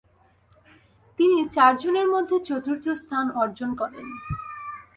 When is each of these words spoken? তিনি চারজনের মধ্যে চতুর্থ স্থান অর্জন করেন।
তিনি 1.19 1.37
চারজনের 1.49 2.07
মধ্যে 2.07 2.37
চতুর্থ 2.39 2.85
স্থান 3.01 3.25
অর্জন 3.41 3.69
করেন। 3.75 4.07